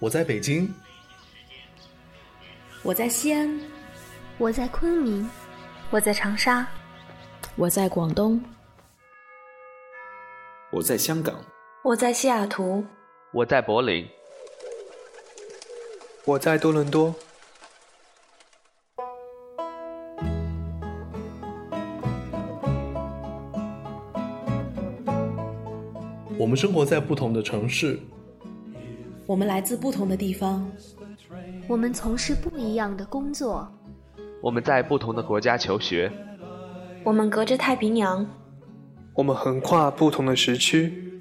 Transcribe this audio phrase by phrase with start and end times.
[0.00, 0.72] 我在北京，
[2.84, 3.60] 我在西安，
[4.38, 5.28] 我在昆明，
[5.90, 6.64] 我在长沙，
[7.56, 8.40] 我在广东，
[10.70, 11.44] 我在香港，
[11.82, 12.86] 我在西雅图，
[13.32, 14.08] 我在柏林，
[16.24, 17.12] 我在多伦多。
[26.38, 27.98] 我们生活在不同的城市，
[29.28, 30.66] 我们来自不同的地方，
[31.68, 33.68] 我们从事不一样的工作，
[34.40, 36.10] 我们在不同的国家求学，
[37.04, 38.26] 我们隔着太平洋，
[39.12, 41.20] 我们横跨不同的时区，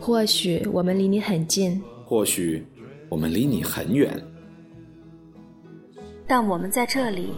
[0.00, 2.64] 或许我们离你很近，或许
[3.10, 4.18] 我们离你很远，
[6.26, 7.34] 但我们在这里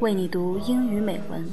[0.00, 1.48] 为你读英语美文。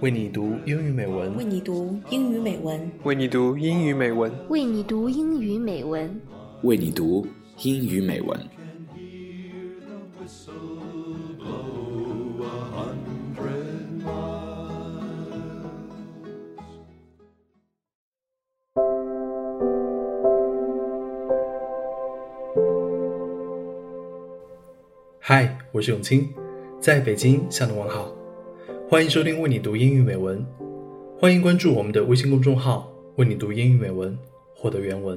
[0.00, 6.20] 为你读英语美文，为你读英语美文，为你读英语美文，为你读英语美文，
[6.66, 7.24] 为你读
[7.62, 8.36] 英语美文。
[25.20, 26.28] 嗨，我是永清，
[26.80, 28.12] 在北京向你问好。
[28.88, 30.40] 欢迎收听《为你读英语美文》，
[31.16, 34.18] 欢迎关注我们的微信公众号“为你读英语美文”，
[34.52, 35.16] 获得原文。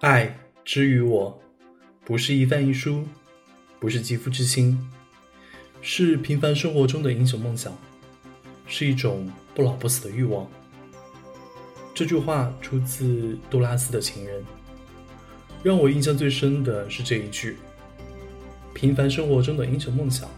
[0.00, 0.32] 爱
[0.64, 1.36] 之于我，
[2.04, 3.04] 不是一饭一书，
[3.80, 4.78] 不是肌肤之亲，
[5.80, 7.76] 是平凡生活中的英雄梦想，
[8.64, 10.48] 是一种不老不死的欲望。
[11.92, 14.40] 这句话出自杜拉斯的《情人》。
[15.64, 17.56] 让我印象最深的是这一句
[18.72, 20.30] ：“平凡生活中的英雄梦想。”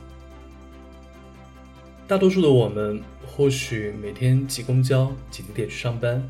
[2.09, 6.27] 大多数的我们，或许每天挤公交、挤地铁去上班，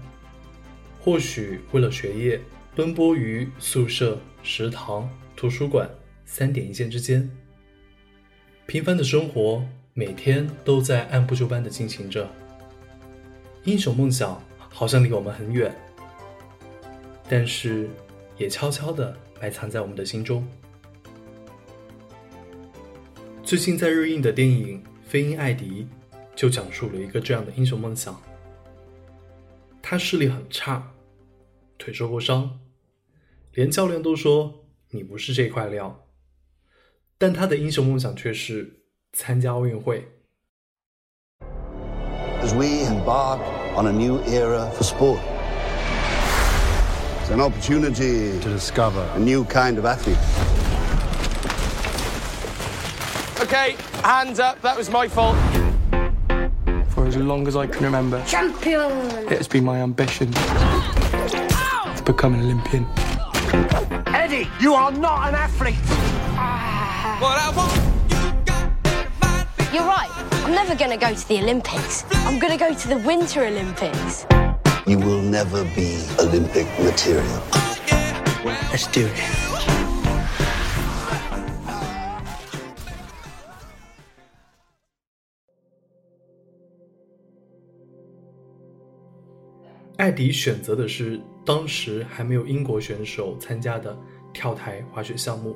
[1.00, 2.40] 或许为了学业
[2.74, 5.88] 奔波于宿舍、食堂、图书馆
[6.24, 7.28] 三点一线之间。
[8.66, 9.64] 平凡的生活
[9.94, 12.28] 每天都在按部就班的进行着。
[13.64, 15.74] 英雄梦想好像离我们很远，
[17.28, 17.88] 但是。
[18.38, 20.42] 也悄悄地埋藏在我们的心中。
[23.42, 25.86] 最近在热映的电影《飞鹰艾迪》
[26.34, 28.18] 就讲述了一个这样的英雄梦想。
[29.82, 30.90] 他视力很差，
[31.80, 32.60] 腿受过伤，
[33.54, 36.06] 连教练都说你不是这块料。
[37.16, 38.82] 但他的英雄梦想却是
[39.14, 40.06] 参加奥运会。
[42.42, 43.40] As we embark
[43.76, 45.20] on a new era for sport.
[47.30, 50.18] it's an opportunity to discover a new kind of athlete.
[53.40, 54.60] Okay, hands up.
[54.62, 55.36] That was my fault.
[56.88, 58.90] For as long as I can remember, champion.
[59.30, 60.32] It has been my ambition
[62.12, 62.86] become an Olympian.
[64.08, 65.76] Eddie, you are not an athlete.
[69.72, 70.10] You're right.
[70.44, 72.04] I'm never going to go to the Olympics.
[72.26, 74.26] I'm going to go to the Winter Olympics.
[74.88, 77.42] You will never be Olympic material.
[78.44, 79.49] Let's do it.
[90.00, 93.94] 艾迪选择的是当时还没有英国选手参加的
[94.32, 95.54] 跳台滑雪项目。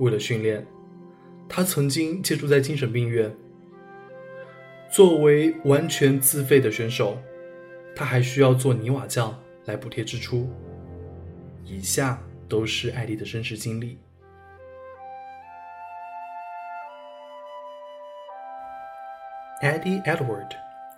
[0.00, 0.66] 为了训练，
[1.48, 3.32] 他曾经借住在精神病院。
[4.90, 7.16] 作为完全自费的选手。
[7.94, 9.34] 他还需要做泥瓦匠
[9.64, 10.50] 来补贴支出。
[11.64, 13.98] 以下都是艾迪的真实经历。
[19.62, 20.50] Eddie Edward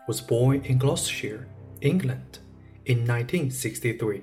[0.08, 1.42] was born in Gloucestershire,
[1.80, 2.38] England,
[2.84, 4.22] in 1963.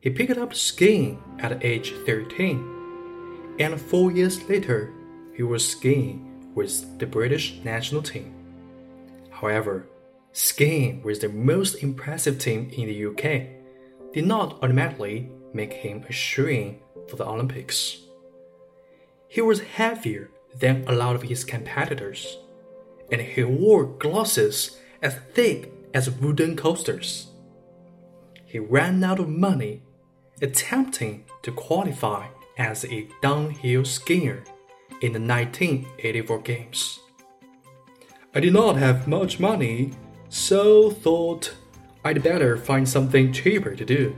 [0.00, 4.92] He picked up skiing at age 13, and four years later,
[5.34, 8.34] he was skiing with the British national team.
[9.30, 9.86] However,
[10.32, 16.12] skiing with the most impressive team in the UK did not automatically make him a
[16.12, 16.74] shoo
[17.08, 17.98] for the Olympics.
[19.28, 22.38] He was heavier than a lot of his competitors,
[23.12, 27.28] and he wore glasses as thick as wooden coasters.
[28.44, 29.82] He ran out of money
[30.40, 34.46] attempting to qualify as a downhill skier
[35.00, 37.00] in the 1984 Games.
[38.34, 39.92] I did not have much money
[40.28, 41.54] so thought
[42.04, 44.16] I'd better find something cheaper to do.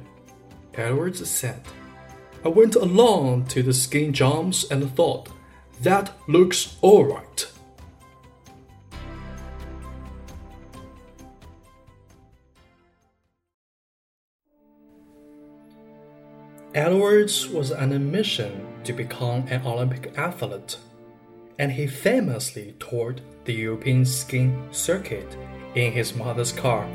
[0.74, 1.62] Edwards said.
[2.44, 5.28] I went along to the skiing jumps and thought,
[5.82, 7.50] that looks alright.
[16.72, 20.78] Edwards was on a mission to become an Olympic athlete,
[21.58, 25.36] and he famously toured the European skiing circuit
[25.74, 26.86] in his mother's car.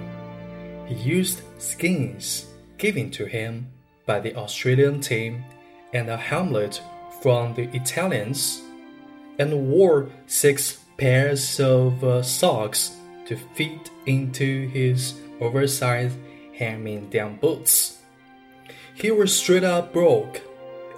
[0.85, 2.45] He used skins
[2.77, 3.67] given to him
[4.05, 5.43] by the Australian team
[5.93, 6.81] and a helmet
[7.21, 8.61] from the Italians,
[9.39, 12.95] and wore six pairs of uh, socks
[13.25, 16.17] to fit into his oversized
[16.53, 17.97] hand-me-down boots.
[18.97, 20.41] He was straight up broke,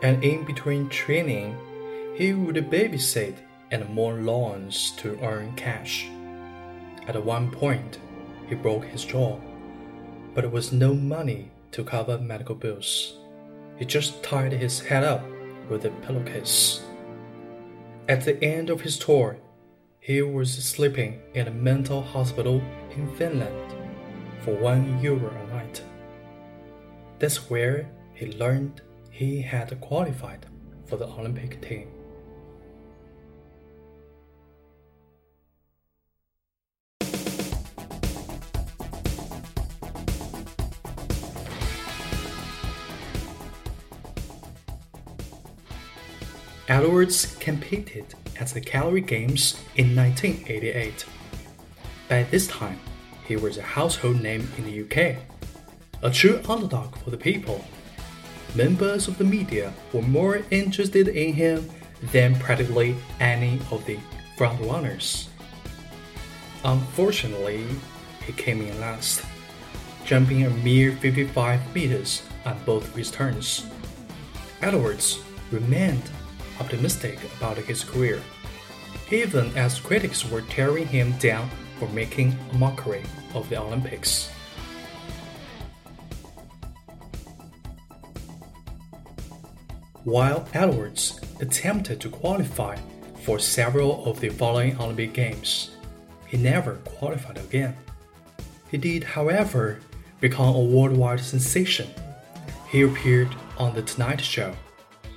[0.03, 1.57] and in between training,
[2.15, 3.37] he would babysit
[3.71, 6.07] and mow lawns to earn cash.
[7.07, 7.97] At one point,
[8.47, 9.39] he broke his jaw,
[10.35, 13.17] but there was no money to cover medical bills.
[13.77, 15.25] He just tied his head up
[15.67, 16.83] with a pillowcase.
[18.07, 19.37] At the end of his tour,
[19.99, 22.61] he was sleeping in a mental hospital
[22.95, 23.73] in Finland
[24.41, 25.81] for one euro a night.
[27.19, 30.45] That's where he learned he had qualified
[30.85, 31.89] for the Olympic team.
[46.69, 51.05] Edwards competed at the Calgary Games in 1988.
[52.09, 52.79] By this time,
[53.25, 55.17] he was a household name in the UK,
[56.01, 57.63] a true underdog for the people.
[58.55, 61.69] Members of the media were more interested in him
[62.11, 63.99] than practically any of the
[64.37, 65.27] frontrunners.
[66.63, 67.65] Unfortunately,
[68.25, 69.23] he came in last,
[70.05, 73.65] jumping a mere 55 meters on both his turns.
[74.61, 75.19] Edwards
[75.51, 76.09] remained
[76.59, 78.21] optimistic about his career,
[79.11, 81.49] even as critics were tearing him down
[81.79, 83.03] for making a mockery
[83.33, 84.29] of the Olympics.
[90.07, 92.77] While Edwards attempted to qualify
[93.25, 95.71] for several of the following Olympic Games,
[96.27, 97.75] he never qualified again.
[98.71, 99.81] He did, however,
[100.21, 101.89] become a worldwide sensation.
[102.69, 104.53] He appeared on The Tonight Show,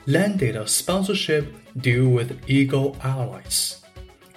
[0.07, 3.85] landed a sponsorship deal with Eagle Airlines,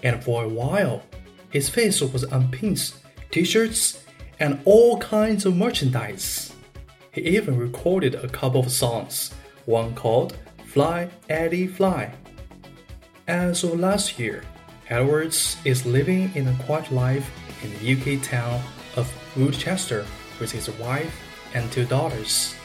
[0.03, 1.01] and for a while,
[1.49, 2.93] his face was on pins,
[3.31, 4.03] t shirts,
[4.39, 6.53] and all kinds of merchandise.
[7.11, 9.33] He even recorded a couple of songs,
[9.65, 12.13] one called Fly Eddie Fly.
[13.27, 14.43] As of last year,
[14.89, 17.29] Edwards is living in a quiet life
[17.63, 18.61] in the UK town
[18.95, 20.05] of Woodchester
[20.39, 21.15] with his wife
[21.53, 22.55] and two daughters.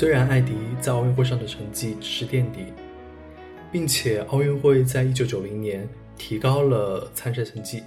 [0.00, 2.72] 虽然艾迪在奥运会上的成绩只是垫底，
[3.70, 5.86] 并且奥运会在一九九零年
[6.16, 7.82] 提高了参赛成绩，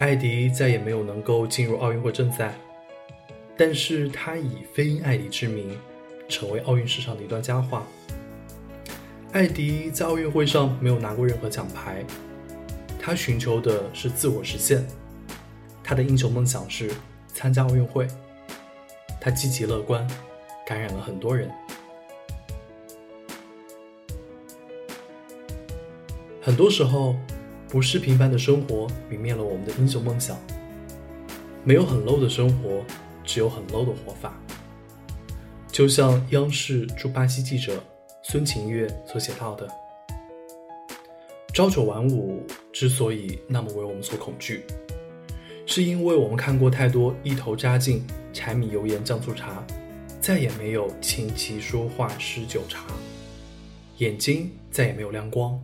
[0.00, 2.52] 艾迪再也没有能够进入奥运会正赛，
[3.56, 5.74] 但是他以飞鹰艾迪之名，
[6.28, 7.86] 成为奥运史上的一段佳话。
[9.32, 12.04] 艾迪在奥运会上没有拿过任何奖牌，
[13.00, 14.86] 他寻求的是自我实现，
[15.82, 16.90] 他的英雄梦想是
[17.28, 18.06] 参加奥运会，
[19.18, 20.06] 他积极乐观。
[20.72, 21.50] 感染了很多人。
[26.40, 27.14] 很多时候，
[27.68, 30.34] 不是平凡的生活泯灭了我们的英雄梦想。
[31.62, 32.82] 没有很 low 的生活，
[33.22, 34.32] 只有很 low 的活法。
[35.70, 37.78] 就像央视驻巴西记者
[38.22, 39.68] 孙晴月所写到的
[41.52, 44.64] ：“朝九晚五之所以那么为我们所恐惧，
[45.66, 48.02] 是因为我们看过太多一头扎进
[48.32, 49.62] 柴米油盐酱醋茶。”
[50.22, 52.86] 再也没有琴棋书画诗酒茶，
[53.98, 55.60] 眼睛再也没有亮光，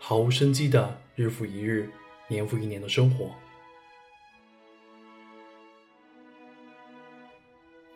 [0.00, 1.88] 毫无生机的日复一日、
[2.26, 3.30] 年复一年的生活。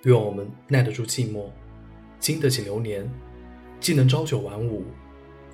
[0.04, 1.50] 愿我们耐得住寂寞，
[2.20, 3.04] 经得起流年，
[3.80, 4.85] 既能朝九晚五，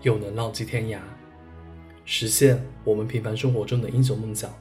[0.03, 0.99] 又能浪迹天涯，
[2.05, 4.55] 实现我们平凡生活中的英雄梦想。